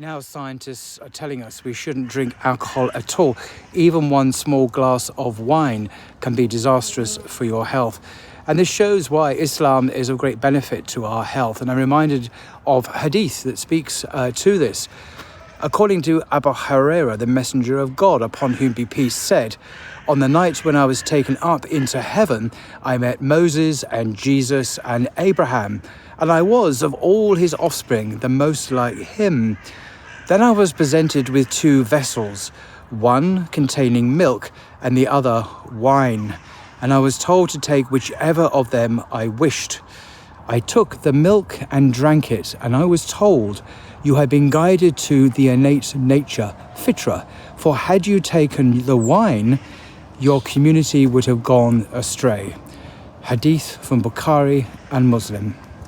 [0.00, 3.36] Now, scientists are telling us we shouldn't drink alcohol at all.
[3.74, 5.90] Even one small glass of wine
[6.20, 8.00] can be disastrous for your health.
[8.46, 11.60] And this shows why Islam is of great benefit to our health.
[11.60, 12.30] And I'm reminded
[12.64, 14.88] of hadith that speaks uh, to this.
[15.60, 19.56] According to Abu Huraira, the messenger of God, upon whom be peace, said,
[20.06, 22.52] On the night when I was taken up into heaven,
[22.84, 25.82] I met Moses and Jesus and Abraham,
[26.20, 29.58] and I was of all his offspring the most like him.
[30.28, 32.50] Then I was presented with two vessels,
[32.90, 36.36] one containing milk and the other wine,
[36.80, 39.80] and I was told to take whichever of them I wished.
[40.50, 43.62] I took the milk and drank it, and I was told,
[44.02, 49.58] You have been guided to the innate nature, fitra, for had you taken the wine,
[50.18, 52.54] your community would have gone astray.
[53.24, 55.54] Hadith from Bukhari and Muslim.